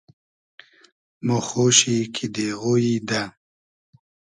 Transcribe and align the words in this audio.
مۉ 1.25 1.29
خۉشی 1.47 1.97
کی 2.13 2.25
دېغۉیی 2.33 2.95
دۂ 3.09 3.21